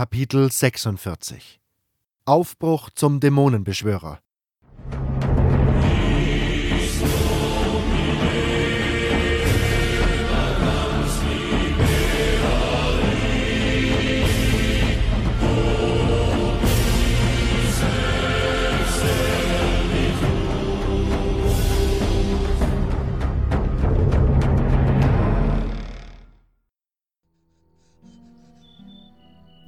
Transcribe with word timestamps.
Kapitel 0.00 0.50
46 0.50 1.60
Aufbruch 2.24 2.88
zum 2.88 3.20
Dämonenbeschwörer 3.20 4.22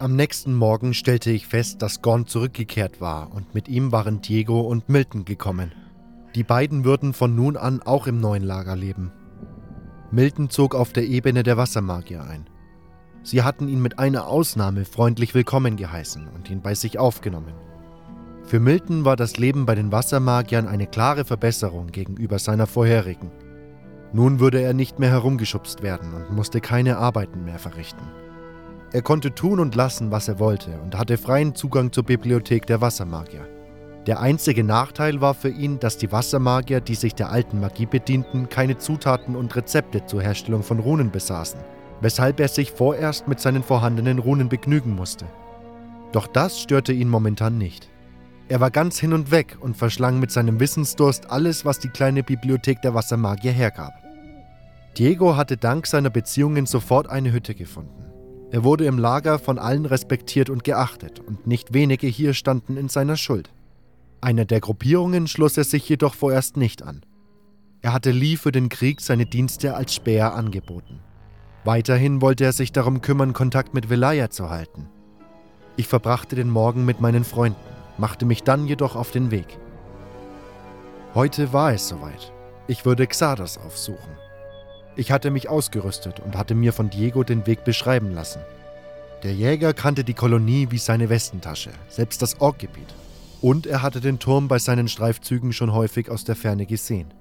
Am 0.02 0.16
nächsten 0.16 0.52
Morgen 0.52 0.94
stellte 0.94 1.30
ich 1.30 1.46
fest, 1.46 1.80
dass 1.80 2.02
Gorn 2.02 2.26
zurückgekehrt 2.26 3.00
war 3.00 3.32
und 3.32 3.54
mit 3.54 3.68
ihm 3.68 3.92
waren 3.92 4.20
Diego 4.20 4.62
und 4.62 4.88
Milton 4.88 5.24
gekommen. 5.24 5.70
Die 6.34 6.42
beiden 6.42 6.84
würden 6.84 7.12
von 7.12 7.36
nun 7.36 7.56
an 7.56 7.80
auch 7.82 8.08
im 8.08 8.20
neuen 8.20 8.42
Lager 8.42 8.74
leben. 8.74 9.12
Milton 10.10 10.50
zog 10.50 10.74
auf 10.74 10.92
der 10.92 11.06
Ebene 11.06 11.44
der 11.44 11.56
Wassermagier 11.56 12.24
ein. 12.24 12.46
Sie 13.22 13.44
hatten 13.44 13.68
ihn 13.68 13.80
mit 13.80 14.00
einer 14.00 14.26
Ausnahme 14.26 14.86
freundlich 14.86 15.36
willkommen 15.36 15.76
geheißen 15.76 16.26
und 16.34 16.50
ihn 16.50 16.62
bei 16.62 16.74
sich 16.74 16.98
aufgenommen. 16.98 17.54
Für 18.42 18.58
Milton 18.58 19.04
war 19.04 19.14
das 19.14 19.36
Leben 19.36 19.66
bei 19.66 19.76
den 19.76 19.92
Wassermagiern 19.92 20.66
eine 20.66 20.88
klare 20.88 21.24
Verbesserung 21.24 21.92
gegenüber 21.92 22.40
seiner 22.40 22.66
vorherigen. 22.66 23.30
Nun 24.12 24.40
würde 24.40 24.62
er 24.62 24.74
nicht 24.74 24.98
mehr 24.98 25.10
herumgeschubst 25.10 25.84
werden 25.84 26.12
und 26.12 26.32
musste 26.32 26.60
keine 26.60 26.98
Arbeiten 26.98 27.44
mehr 27.44 27.60
verrichten. 27.60 28.02
Er 28.94 29.00
konnte 29.00 29.34
tun 29.34 29.58
und 29.58 29.74
lassen, 29.74 30.10
was 30.10 30.28
er 30.28 30.38
wollte 30.38 30.78
und 30.82 30.98
hatte 30.98 31.16
freien 31.16 31.54
Zugang 31.54 31.92
zur 31.92 32.04
Bibliothek 32.04 32.66
der 32.66 32.82
Wassermagier. 32.82 33.48
Der 34.06 34.20
einzige 34.20 34.64
Nachteil 34.64 35.20
war 35.22 35.32
für 35.32 35.48
ihn, 35.48 35.78
dass 35.78 35.96
die 35.96 36.12
Wassermagier, 36.12 36.80
die 36.80 36.94
sich 36.94 37.14
der 37.14 37.30
alten 37.30 37.60
Magie 37.60 37.86
bedienten, 37.86 38.48
keine 38.50 38.76
Zutaten 38.76 39.34
und 39.34 39.56
Rezepte 39.56 40.04
zur 40.04 40.20
Herstellung 40.20 40.62
von 40.62 40.78
Runen 40.78 41.10
besaßen, 41.10 41.60
weshalb 42.02 42.38
er 42.40 42.48
sich 42.48 42.70
vorerst 42.70 43.28
mit 43.28 43.40
seinen 43.40 43.62
vorhandenen 43.62 44.18
Runen 44.18 44.50
begnügen 44.50 44.94
musste. 44.94 45.24
Doch 46.10 46.26
das 46.26 46.60
störte 46.60 46.92
ihn 46.92 47.08
momentan 47.08 47.56
nicht. 47.56 47.88
Er 48.48 48.60
war 48.60 48.70
ganz 48.70 48.98
hin 48.98 49.14
und 49.14 49.30
weg 49.30 49.56
und 49.60 49.76
verschlang 49.76 50.20
mit 50.20 50.30
seinem 50.30 50.60
Wissensdurst 50.60 51.30
alles, 51.30 51.64
was 51.64 51.78
die 51.78 51.88
kleine 51.88 52.22
Bibliothek 52.22 52.82
der 52.82 52.92
Wassermagier 52.92 53.52
hergab. 53.52 53.92
Diego 54.98 55.36
hatte 55.36 55.56
dank 55.56 55.86
seiner 55.86 56.10
Beziehungen 56.10 56.66
sofort 56.66 57.08
eine 57.08 57.32
Hütte 57.32 57.54
gefunden. 57.54 58.11
Er 58.52 58.64
wurde 58.64 58.84
im 58.84 58.98
Lager 58.98 59.38
von 59.38 59.58
allen 59.58 59.86
respektiert 59.86 60.50
und 60.50 60.62
geachtet, 60.62 61.20
und 61.20 61.46
nicht 61.46 61.72
wenige 61.72 62.06
hier 62.06 62.34
standen 62.34 62.76
in 62.76 62.90
seiner 62.90 63.16
Schuld. 63.16 63.50
Einer 64.20 64.44
der 64.44 64.60
Gruppierungen 64.60 65.26
schloss 65.26 65.56
er 65.56 65.64
sich 65.64 65.88
jedoch 65.88 66.14
vorerst 66.14 66.58
nicht 66.58 66.82
an. 66.82 67.00
Er 67.80 67.94
hatte 67.94 68.10
Lee 68.10 68.36
für 68.36 68.52
den 68.52 68.68
Krieg 68.68 69.00
seine 69.00 69.24
Dienste 69.24 69.74
als 69.74 69.94
Späher 69.94 70.34
angeboten. 70.34 71.00
Weiterhin 71.64 72.20
wollte 72.20 72.44
er 72.44 72.52
sich 72.52 72.72
darum 72.72 73.00
kümmern, 73.00 73.32
Kontakt 73.32 73.72
mit 73.72 73.88
Velaya 73.88 74.28
zu 74.28 74.50
halten. 74.50 74.86
Ich 75.78 75.88
verbrachte 75.88 76.36
den 76.36 76.50
Morgen 76.50 76.84
mit 76.84 77.00
meinen 77.00 77.24
Freunden, 77.24 77.56
machte 77.96 78.26
mich 78.26 78.42
dann 78.42 78.66
jedoch 78.66 78.96
auf 78.96 79.12
den 79.12 79.30
Weg. 79.30 79.58
Heute 81.14 81.54
war 81.54 81.72
es 81.72 81.88
soweit. 81.88 82.34
Ich 82.66 82.84
würde 82.84 83.06
Xardas 83.06 83.56
aufsuchen. 83.56 84.12
Ich 84.96 85.10
hatte 85.10 85.30
mich 85.30 85.48
ausgerüstet 85.48 86.20
und 86.20 86.36
hatte 86.36 86.54
mir 86.54 86.72
von 86.72 86.90
Diego 86.90 87.24
den 87.24 87.46
Weg 87.46 87.64
beschreiben 87.64 88.12
lassen. 88.12 88.40
Der 89.22 89.32
Jäger 89.32 89.72
kannte 89.72 90.04
die 90.04 90.14
Kolonie 90.14 90.68
wie 90.70 90.78
seine 90.78 91.08
Westentasche, 91.08 91.70
selbst 91.88 92.20
das 92.22 92.40
Orkgebiet. 92.40 92.94
Und 93.40 93.66
er 93.66 93.82
hatte 93.82 94.00
den 94.00 94.18
Turm 94.18 94.48
bei 94.48 94.58
seinen 94.58 94.88
Streifzügen 94.88 95.52
schon 95.52 95.72
häufig 95.72 96.10
aus 96.10 96.24
der 96.24 96.36
Ferne 96.36 96.66
gesehen. 96.66 97.14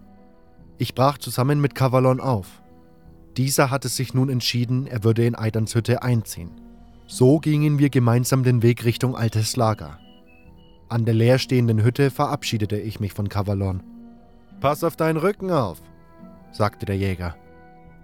Ich 0.77 0.95
brach 0.95 1.17
zusammen 1.17 1.61
mit 1.61 1.75
Cavalon 1.75 2.19
auf. 2.19 2.61
Dieser 3.37 3.69
hatte 3.69 3.87
sich 3.87 4.13
nun 4.13 4.29
entschieden, 4.29 4.87
er 4.87 5.03
würde 5.03 5.25
in 5.25 5.35
Eidans 5.35 5.73
Hütte 5.75 6.03
einziehen. 6.03 6.51
So 7.07 7.39
gingen 7.39 7.79
wir 7.79 7.89
gemeinsam 7.89 8.43
den 8.43 8.61
Weg 8.61 8.83
Richtung 8.83 9.15
Altes 9.15 9.55
Lager. 9.55 9.99
An 10.89 11.05
der 11.05 11.13
leerstehenden 11.13 11.83
Hütte 11.83 12.11
verabschiedete 12.11 12.77
ich 12.77 12.99
mich 12.99 13.13
von 13.13 13.29
Cavalon. 13.29 13.83
Pass 14.59 14.83
auf 14.83 14.95
deinen 14.95 15.17
Rücken 15.17 15.51
auf, 15.51 15.81
sagte 16.51 16.85
der 16.85 16.97
Jäger. 16.97 17.35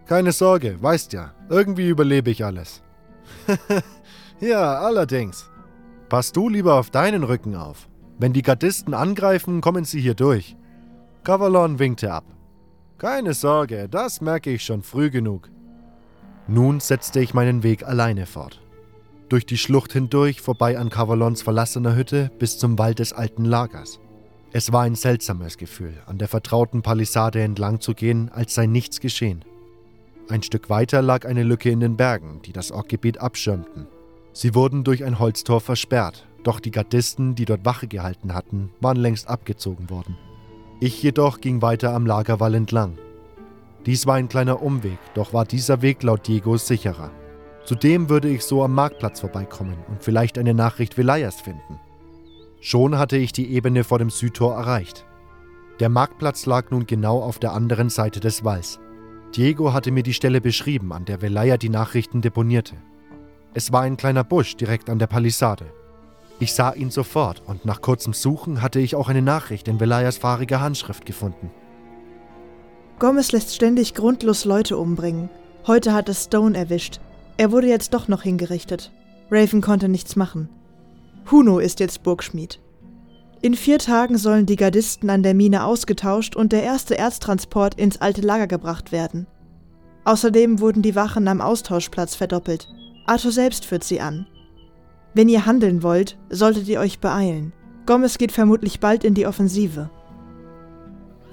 Keine 0.07 0.31
Sorge, 0.31 0.81
weißt 0.81 1.11
ja, 1.11 1.33
irgendwie 1.49 1.89
überlebe 1.89 2.29
ich 2.29 2.45
alles. 2.45 2.81
ja, 4.39 4.79
allerdings. 4.79 5.49
Pass 6.07 6.31
du 6.31 6.47
lieber 6.47 6.75
auf 6.75 6.89
deinen 6.89 7.23
Rücken 7.23 7.55
auf. 7.55 7.89
Wenn 8.17 8.31
die 8.31 8.41
Gardisten 8.41 8.93
angreifen, 8.93 9.59
kommen 9.59 9.83
sie 9.83 9.99
hier 9.99 10.15
durch. 10.15 10.55
Cavalon 11.25 11.77
winkte 11.77 12.13
ab. 12.13 12.23
Keine 12.97 13.33
Sorge, 13.33 13.89
das 13.89 14.21
merke 14.21 14.49
ich 14.49 14.63
schon 14.63 14.81
früh 14.81 15.09
genug. 15.09 15.49
Nun 16.47 16.79
setzte 16.79 17.19
ich 17.19 17.33
meinen 17.33 17.61
Weg 17.61 17.85
alleine 17.85 18.25
fort. 18.25 18.61
Durch 19.27 19.45
die 19.45 19.57
Schlucht 19.57 19.91
hindurch, 19.91 20.39
vorbei 20.39 20.77
an 20.77 20.89
Cavalons 20.89 21.41
verlassener 21.41 21.97
Hütte, 21.97 22.31
bis 22.39 22.57
zum 22.57 22.79
Wald 22.79 22.99
des 22.99 23.11
alten 23.11 23.43
Lagers. 23.43 23.99
Es 24.53 24.71
war 24.71 24.83
ein 24.83 24.95
seltsames 24.95 25.57
Gefühl, 25.57 25.95
an 26.05 26.17
der 26.17 26.29
vertrauten 26.29 26.81
Palisade 26.81 27.41
entlang 27.41 27.81
zu 27.81 27.93
gehen, 27.93 28.31
als 28.31 28.55
sei 28.55 28.67
nichts 28.67 29.01
geschehen. 29.01 29.43
Ein 30.29 30.43
Stück 30.43 30.69
weiter 30.69 31.01
lag 31.01 31.25
eine 31.25 31.43
Lücke 31.43 31.69
in 31.69 31.79
den 31.79 31.95
Bergen, 31.95 32.41
die 32.43 32.51
das 32.51 32.71
Orkgebiet 32.71 33.19
abschirmten. 33.19 33.87
Sie 34.33 34.53
wurden 34.53 34.83
durch 34.83 35.05
ein 35.05 35.19
Holztor 35.19 35.61
versperrt, 35.61 36.27
doch 36.43 36.59
die 36.59 36.71
Gardisten, 36.71 37.33
die 37.33 37.45
dort 37.45 37.63
Wache 37.63 37.87
gehalten 37.87 38.33
hatten, 38.33 38.69
waren 38.81 38.97
längst 38.97 39.29
abgezogen 39.29 39.89
worden. 39.89 40.17
Ich 40.81 41.01
jedoch 41.01 41.39
ging 41.39 41.61
weiter 41.61 41.93
am 41.93 42.05
Lagerwall 42.05 42.55
entlang. 42.55 42.97
Dies 43.85 44.05
war 44.05 44.15
ein 44.15 44.27
kleiner 44.27 44.61
Umweg, 44.61 44.99
doch 45.13 45.31
war 45.31 45.45
dieser 45.45 45.81
Weg 45.81 46.03
laut 46.03 46.27
Diego 46.27 46.57
sicherer. 46.57 47.11
Zudem 47.65 48.09
würde 48.09 48.27
ich 48.27 48.43
so 48.43 48.63
am 48.63 48.73
Marktplatz 48.73 49.21
vorbeikommen 49.21 49.77
und 49.87 50.03
vielleicht 50.03 50.37
eine 50.37 50.53
Nachricht 50.53 50.97
Velayas 50.97 51.39
finden. 51.39 51.79
Schon 52.59 52.97
hatte 52.97 53.17
ich 53.17 53.31
die 53.31 53.53
Ebene 53.53 53.85
vor 53.85 53.97
dem 53.97 54.09
Südtor 54.09 54.55
erreicht. 54.55 55.05
Der 55.79 55.89
Marktplatz 55.89 56.45
lag 56.45 56.69
nun 56.69 56.85
genau 56.85 57.21
auf 57.21 57.39
der 57.39 57.53
anderen 57.53 57.89
Seite 57.89 58.19
des 58.19 58.43
Walls. 58.43 58.79
Diego 59.35 59.73
hatte 59.73 59.91
mir 59.91 60.03
die 60.03 60.13
Stelle 60.13 60.41
beschrieben, 60.41 60.91
an 60.91 61.05
der 61.05 61.21
Velaya 61.21 61.57
die 61.57 61.69
Nachrichten 61.69 62.21
deponierte. 62.21 62.75
Es 63.53 63.71
war 63.71 63.81
ein 63.81 63.97
kleiner 63.97 64.23
Busch 64.23 64.55
direkt 64.55 64.89
an 64.89 64.99
der 64.99 65.07
Palisade. 65.07 65.65
Ich 66.39 66.53
sah 66.53 66.73
ihn 66.73 66.91
sofort 66.91 67.41
und 67.45 67.65
nach 67.65 67.81
kurzem 67.81 68.13
Suchen 68.13 68.61
hatte 68.61 68.79
ich 68.79 68.95
auch 68.95 69.09
eine 69.09 69.21
Nachricht 69.21 69.67
in 69.67 69.79
Velayas 69.79 70.17
fahriger 70.17 70.61
Handschrift 70.61 71.05
gefunden. 71.05 71.49
Gomez 72.99 73.31
lässt 73.31 73.53
ständig 73.53 73.93
grundlos 73.93 74.45
Leute 74.45 74.77
umbringen. 74.77 75.29
Heute 75.65 75.93
hat 75.93 76.09
es 76.09 76.25
Stone 76.25 76.57
erwischt. 76.57 76.99
Er 77.37 77.51
wurde 77.51 77.67
jetzt 77.67 77.93
doch 77.93 78.07
noch 78.07 78.23
hingerichtet. 78.23 78.91
Raven 79.29 79.61
konnte 79.61 79.89
nichts 79.89 80.15
machen. 80.15 80.49
Huno 81.29 81.59
ist 81.59 81.79
jetzt 81.79 82.03
Burgschmied. 82.03 82.59
In 83.41 83.53
vier 83.53 83.77
Tagen 83.77 84.17
sollen 84.17 84.45
die 84.47 84.55
Gardisten 84.55 85.09
an 85.09 85.21
der 85.21 85.35
Mine 85.35 85.65
ausgetauscht 85.65 86.35
und 86.35 86.51
der 86.51 86.63
erste 86.63 86.97
Erztransport 86.97 87.75
ins 87.75 88.01
alte 88.01 88.21
Lager 88.21 88.47
gebracht 88.47 88.91
werden. 88.91 89.27
Außerdem 90.05 90.59
wurden 90.59 90.81
die 90.81 90.95
Wachen 90.95 91.27
am 91.27 91.41
Austauschplatz 91.41 92.15
verdoppelt. 92.15 92.67
Arthur 93.05 93.31
selbst 93.31 93.65
führt 93.65 93.83
sie 93.83 94.01
an. 94.01 94.25
Wenn 95.13 95.29
ihr 95.29 95.45
handeln 95.45 95.83
wollt, 95.83 96.17
solltet 96.29 96.67
ihr 96.67 96.79
euch 96.79 96.99
beeilen. 96.99 97.53
Gomez 97.85 98.17
geht 98.17 98.31
vermutlich 98.31 98.79
bald 98.79 99.03
in 99.03 99.13
die 99.13 99.27
Offensive. 99.27 99.89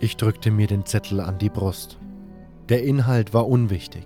Ich 0.01 0.17
drückte 0.17 0.51
mir 0.51 0.67
den 0.67 0.85
Zettel 0.85 1.21
an 1.21 1.39
die 1.39 1.49
Brust. 1.49 1.99
Der 2.69 2.83
Inhalt 2.85 3.33
war 3.33 3.49
unwichtig. 3.49 4.05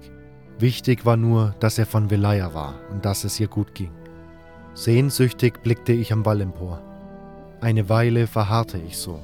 Wichtig 0.59 1.05
war 1.05 1.17
nur, 1.17 1.55
dass 1.61 1.79
er 1.79 1.87
von 1.87 2.11
Velaya 2.11 2.55
war 2.55 2.75
und 2.91 3.05
dass 3.05 3.25
es 3.25 3.39
ihr 3.39 3.49
gut 3.49 3.75
ging. 3.75 3.91
Sehnsüchtig 4.75 5.63
blickte 5.63 5.93
ich 5.93 6.13
am 6.13 6.25
Wall 6.25 6.41
empor. 6.41 6.83
Eine 7.61 7.89
Weile 7.89 8.29
verharrte 8.29 8.79
ich 8.79 8.97
so. 8.97 9.21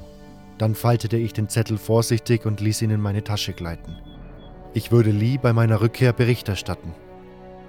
Dann 0.58 0.74
faltete 0.74 1.16
ich 1.16 1.32
den 1.32 1.48
Zettel 1.48 1.78
vorsichtig 1.78 2.46
und 2.46 2.60
ließ 2.60 2.82
ihn 2.82 2.90
in 2.90 3.00
meine 3.00 3.22
Tasche 3.22 3.52
gleiten. 3.52 3.96
Ich 4.72 4.90
würde 4.90 5.10
Lee 5.10 5.38
bei 5.38 5.52
meiner 5.52 5.80
Rückkehr 5.80 6.12
Bericht 6.12 6.48
erstatten. 6.48 6.92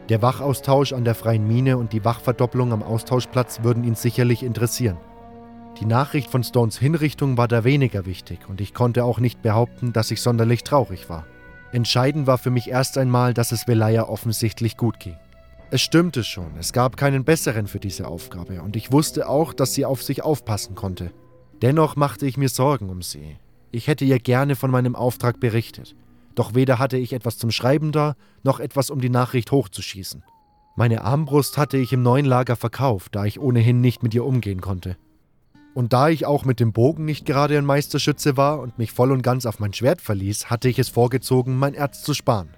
Der 0.10 0.24
Wachaustausch 0.24 0.94
an 0.94 1.04
der 1.04 1.14
freien 1.14 1.48
Mine 1.48 1.78
und 1.78 1.94
die 1.94 2.04
Wachverdopplung 2.04 2.74
am 2.74 2.82
Austauschplatz 2.82 3.62
würden 3.62 3.84
ihn 3.84 3.96
sicherlich 3.96 4.42
interessieren. 4.42 4.98
Die 5.80 5.86
Nachricht 5.86 6.32
von 6.32 6.44
Stones 6.44 6.80
Hinrichtung 6.80 7.38
war 7.38 7.48
da 7.48 7.64
weniger 7.64 8.08
wichtig 8.08 8.40
und 8.48 8.60
ich 8.60 8.74
konnte 8.74 9.04
auch 9.04 9.20
nicht 9.20 9.44
behaupten, 9.44 9.94
dass 9.94 10.10
ich 10.10 10.22
sonderlich 10.22 10.64
traurig 10.64 11.10
war. 11.10 11.26
Entscheidend 11.74 12.26
war 12.26 12.40
für 12.40 12.50
mich 12.50 12.70
erst 12.70 12.98
einmal, 12.98 13.34
dass 13.36 13.52
es 13.52 13.68
Velaya 13.68 14.04
offensichtlich 14.04 14.78
gut 14.78 15.00
ging. 15.00 15.18
Es 15.76 15.82
stimmte 15.82 16.24
schon, 16.24 16.56
es 16.58 16.72
gab 16.72 16.96
keinen 16.96 17.26
besseren 17.26 17.68
für 17.68 17.82
diese 17.82 18.08
Aufgabe 18.08 18.62
und 18.62 18.78
ich 18.78 18.94
wusste 18.94 19.28
auch, 19.28 19.52
dass 19.52 19.74
sie 19.74 19.84
auf 19.84 20.02
sich 20.02 20.24
aufpassen 20.24 20.74
konnte. 20.74 21.12
Dennoch 21.62 21.98
machte 21.98 22.26
ich 22.26 22.38
mir 22.38 22.48
Sorgen 22.48 22.90
um 22.90 23.02
sie. 23.02 23.36
Ich 23.74 23.88
hätte 23.88 24.06
ihr 24.06 24.20
gerne 24.20 24.56
von 24.56 24.72
meinem 24.72 24.96
Auftrag 24.96 25.42
berichtet, 25.42 25.94
doch 26.34 26.56
weder 26.56 26.80
hatte 26.80 26.96
ich 26.96 27.12
etwas 27.12 27.38
zum 27.38 27.52
Schreiben 27.52 27.92
da, 27.92 28.16
noch 28.42 28.62
etwas, 28.62 28.90
um 28.90 29.02
die 29.02 29.10
Nachricht 29.10 29.52
hochzuschießen. 29.52 30.24
Meine 30.78 31.04
Armbrust 31.04 31.58
hatte 31.58 31.76
ich 31.76 31.92
im 31.92 32.04
neuen 32.04 32.26
Lager 32.26 32.56
verkauft, 32.56 33.14
da 33.14 33.26
ich 33.26 33.42
ohnehin 33.42 33.82
nicht 33.82 34.02
mit 34.02 34.14
ihr 34.14 34.24
umgehen 34.24 34.62
konnte. 34.62 34.96
Und 35.74 35.92
da 35.92 36.08
ich 36.08 36.26
auch 36.26 36.46
mit 36.46 36.62
dem 36.62 36.72
Bogen 36.72 37.04
nicht 37.04 37.26
gerade 37.26 37.58
ein 37.58 37.66
Meisterschütze 37.66 38.38
war 38.38 38.62
und 38.62 38.78
mich 38.78 38.94
voll 38.94 39.12
und 39.12 39.24
ganz 39.24 39.46
auf 39.46 39.60
mein 39.60 39.74
Schwert 39.74 40.00
verließ, 40.00 40.50
hatte 40.50 40.70
ich 40.70 40.80
es 40.80 40.88
vorgezogen, 40.88 41.58
mein 41.58 41.74
Erz 41.74 42.02
zu 42.02 42.14
sparen. 42.14 42.52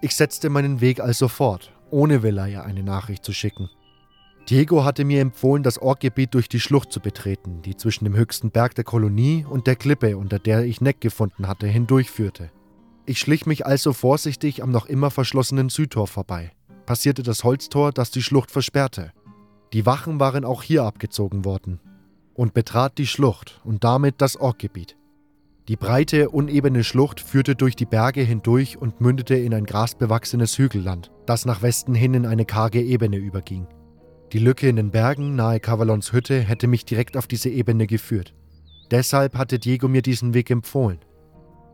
Ich 0.00 0.16
setzte 0.16 0.48
meinen 0.48 0.80
Weg 0.80 1.00
also 1.00 1.28
fort, 1.28 1.72
ohne 1.90 2.22
Velaya 2.22 2.62
eine 2.62 2.82
Nachricht 2.82 3.24
zu 3.24 3.32
schicken. 3.32 3.70
Diego 4.48 4.84
hatte 4.84 5.04
mir 5.04 5.20
empfohlen, 5.20 5.62
das 5.62 5.78
Orkgebiet 5.78 6.34
durch 6.34 6.48
die 6.48 6.60
Schlucht 6.60 6.92
zu 6.92 7.00
betreten, 7.00 7.62
die 7.62 7.76
zwischen 7.76 8.04
dem 8.04 8.16
höchsten 8.16 8.50
Berg 8.50 8.74
der 8.74 8.84
Kolonie 8.84 9.44
und 9.48 9.66
der 9.66 9.76
Klippe, 9.76 10.16
unter 10.16 10.38
der 10.38 10.64
ich 10.64 10.80
Neck 10.80 11.00
gefunden 11.00 11.48
hatte, 11.48 11.66
hindurchführte. 11.66 12.50
Ich 13.04 13.18
schlich 13.18 13.46
mich 13.46 13.64
also 13.64 13.92
vorsichtig 13.92 14.62
am 14.62 14.70
noch 14.70 14.86
immer 14.86 15.10
verschlossenen 15.10 15.70
Südtor 15.70 16.06
vorbei, 16.06 16.52
passierte 16.84 17.22
das 17.22 17.42
Holztor, 17.42 17.92
das 17.92 18.10
die 18.10 18.22
Schlucht 18.22 18.50
versperrte. 18.50 19.12
Die 19.72 19.86
Wachen 19.86 20.20
waren 20.20 20.44
auch 20.44 20.62
hier 20.62 20.84
abgezogen 20.84 21.44
worden 21.44 21.80
und 22.34 22.54
betrat 22.54 22.98
die 22.98 23.06
Schlucht 23.06 23.60
und 23.64 23.82
damit 23.82 24.20
das 24.20 24.36
Orkgebiet. 24.36 24.97
Die 25.68 25.76
breite, 25.76 26.30
unebene 26.30 26.82
Schlucht 26.82 27.20
führte 27.20 27.54
durch 27.54 27.76
die 27.76 27.84
Berge 27.84 28.22
hindurch 28.22 28.78
und 28.78 29.02
mündete 29.02 29.34
in 29.34 29.52
ein 29.52 29.66
grasbewachsenes 29.66 30.56
Hügelland, 30.56 31.10
das 31.26 31.44
nach 31.44 31.60
Westen 31.60 31.94
hin 31.94 32.14
in 32.14 32.24
eine 32.24 32.46
karge 32.46 32.80
Ebene 32.80 33.18
überging. 33.18 33.66
Die 34.32 34.38
Lücke 34.38 34.66
in 34.66 34.76
den 34.76 34.90
Bergen 34.90 35.36
nahe 35.36 35.60
Cavalons 35.60 36.14
Hütte 36.14 36.40
hätte 36.40 36.68
mich 36.68 36.86
direkt 36.86 37.18
auf 37.18 37.26
diese 37.26 37.50
Ebene 37.50 37.86
geführt. 37.86 38.34
Deshalb 38.90 39.36
hatte 39.36 39.58
Diego 39.58 39.88
mir 39.88 40.00
diesen 40.00 40.32
Weg 40.32 40.50
empfohlen. 40.50 41.00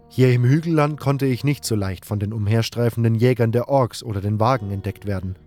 Hier 0.09 0.33
im 0.33 0.43
Hügelland 0.43 0.99
konnte 0.99 1.27
ich 1.27 1.45
nicht 1.45 1.65
so 1.65 1.77
leicht 1.77 2.05
von 2.05 2.19
den 2.19 2.33
umherstreifenden 2.33 3.15
Jägern 3.15 3.53
der 3.53 3.69
Orks 3.69 4.03
oder 4.03 4.21
den 4.21 4.41
Wagen 4.41 4.73
entdeckt 4.73 5.07
werden. 5.07 5.39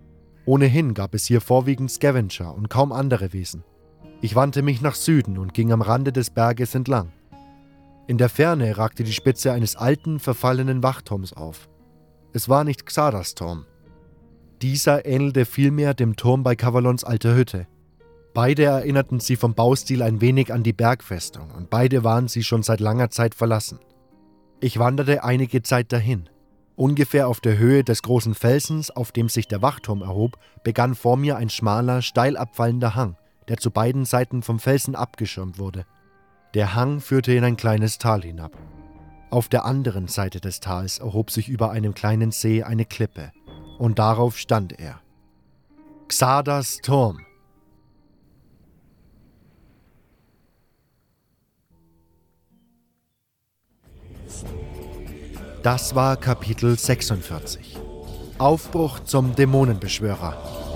Ohnehin 0.46 0.94
gab 0.94 1.14
es 1.14 1.26
hier 1.26 1.42
vorwiegend 1.42 1.90
Scavenger 1.90 2.54
und 2.54 2.70
kaum 2.70 2.92
andere 2.92 3.34
Wesen. 3.34 3.62
Ich 4.22 4.34
wandte 4.34 4.62
mich 4.62 4.80
nach 4.80 4.94
Süden 4.94 5.36
und 5.36 5.52
ging 5.52 5.70
am 5.70 5.82
Rande 5.82 6.12
des 6.12 6.30
Berges 6.30 6.74
entlang. 6.74 7.12
In 8.08 8.18
der 8.18 8.28
Ferne 8.28 8.76
ragte 8.76 9.04
die 9.04 9.12
Spitze 9.12 9.52
eines 9.52 9.76
alten, 9.76 10.18
verfallenen 10.18 10.82
Wachturms 10.82 11.32
auf. 11.32 11.68
Es 12.32 12.48
war 12.48 12.64
nicht 12.64 12.84
Xadas 12.84 13.36
Turm, 13.36 13.64
dieser 14.62 15.06
ähnelte 15.06 15.44
vielmehr 15.44 15.94
dem 15.94 16.16
Turm 16.16 16.42
bei 16.42 16.56
Cavalons 16.56 17.04
alter 17.04 17.36
Hütte. 17.36 17.68
Beide 18.34 18.64
erinnerten 18.64 19.20
sie 19.20 19.36
vom 19.36 19.54
Baustil 19.54 20.02
ein 20.02 20.20
wenig 20.20 20.52
an 20.52 20.64
die 20.64 20.72
Bergfestung 20.72 21.52
und 21.52 21.70
beide 21.70 22.02
waren 22.02 22.26
sie 22.26 22.42
schon 22.42 22.64
seit 22.64 22.80
langer 22.80 23.10
Zeit 23.10 23.36
verlassen. 23.36 23.78
Ich 24.58 24.80
wanderte 24.80 25.22
einige 25.22 25.62
Zeit 25.62 25.92
dahin. 25.92 26.28
Ungefähr 26.74 27.28
auf 27.28 27.40
der 27.40 27.56
Höhe 27.56 27.84
des 27.84 28.02
großen 28.02 28.34
Felsens, 28.34 28.90
auf 28.90 29.12
dem 29.12 29.28
sich 29.28 29.46
der 29.46 29.62
Wachturm 29.62 30.02
erhob, 30.02 30.38
begann 30.64 30.96
vor 30.96 31.16
mir 31.16 31.36
ein 31.36 31.50
schmaler, 31.50 32.02
steil 32.02 32.36
abfallender 32.36 32.96
Hang, 32.96 33.16
der 33.46 33.58
zu 33.58 33.70
beiden 33.70 34.04
Seiten 34.04 34.42
vom 34.42 34.58
Felsen 34.58 34.96
abgeschirmt 34.96 35.60
wurde. 35.60 35.84
Der 36.54 36.74
Hang 36.74 37.00
führte 37.00 37.32
in 37.32 37.44
ein 37.44 37.56
kleines 37.56 37.98
Tal 37.98 38.22
hinab. 38.22 38.52
Auf 39.30 39.48
der 39.48 39.66
anderen 39.66 40.08
Seite 40.08 40.40
des 40.40 40.60
Tals 40.60 40.98
erhob 40.98 41.30
sich 41.30 41.48
über 41.48 41.70
einem 41.70 41.92
kleinen 41.92 42.30
See 42.30 42.62
eine 42.62 42.86
Klippe, 42.86 43.32
und 43.78 43.98
darauf 43.98 44.38
stand 44.38 44.78
er. 44.78 45.00
Xadas 46.08 46.78
Turm. 46.78 47.20
Das 55.62 55.94
war 55.94 56.16
Kapitel 56.16 56.78
46. 56.78 57.76
Aufbruch 58.38 59.00
zum 59.00 59.34
Dämonenbeschwörer. 59.34 60.67